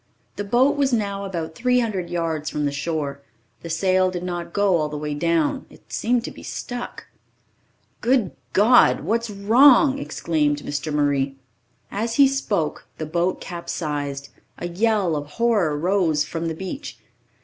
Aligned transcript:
The 0.35 0.43
boat 0.43 0.77
was 0.77 0.91
now 0.91 1.25
about 1.25 1.53
300 1.53 2.09
yards 2.09 2.49
from 2.49 2.65
the 2.65 2.71
shore. 2.71 3.21
The 3.61 3.69
sail 3.69 4.09
did 4.09 4.23
not 4.23 4.51
go 4.51 4.77
all 4.77 4.89
the 4.89 4.97
way 4.97 5.13
down 5.13 5.67
it 5.69 5.93
seemed 5.93 6.23
to 6.25 6.31
be 6.31 6.41
stuck. 6.41 7.05
"Good 8.01 8.31
God, 8.51 9.01
what's 9.01 9.29
wrong?" 9.29 9.99
exclaimed 9.99 10.63
Mr. 10.63 10.91
Murray. 10.91 11.35
As 11.91 12.15
he 12.15 12.27
spoke, 12.27 12.87
the 12.97 13.05
boat 13.05 13.39
capsized. 13.39 14.29
A 14.57 14.69
yell 14.69 15.15
of 15.15 15.33
horror 15.33 15.77
rose 15.77 16.25
I 16.25 16.27
from 16.29 16.47
the 16.47 16.55
beach. 16.55 16.97